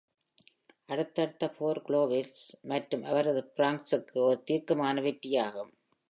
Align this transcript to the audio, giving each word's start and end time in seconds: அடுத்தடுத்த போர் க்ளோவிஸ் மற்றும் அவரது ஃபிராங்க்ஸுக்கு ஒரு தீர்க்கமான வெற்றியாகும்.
அடுத்தடுத்த 0.85 1.49
போர் 1.49 1.79
க்ளோவிஸ் 1.87 2.39
மற்றும் 2.61 3.03
அவரது 3.03 3.41
ஃபிராங்க்ஸுக்கு 3.51 4.17
ஒரு 4.21 4.39
தீர்க்கமான 4.43 5.01
வெற்றியாகும். 5.01 5.71